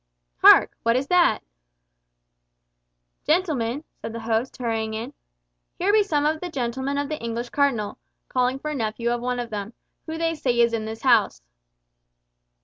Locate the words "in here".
4.95-5.93